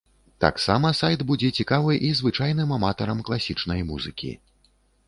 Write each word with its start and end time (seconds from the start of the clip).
Таксама 0.45 0.91
сайт 0.99 1.21
будзе 1.31 1.51
цікавы 1.63 1.99
і 2.09 2.11
звычайным 2.23 2.75
аматарам 2.79 3.25
класічнай 3.31 3.89
музыкі. 3.93 4.37